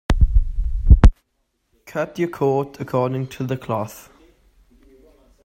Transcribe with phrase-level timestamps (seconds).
[1.85, 4.09] Cut your coat according to the cloth.